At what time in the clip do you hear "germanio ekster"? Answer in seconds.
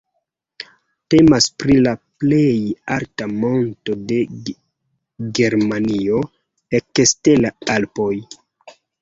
5.41-7.45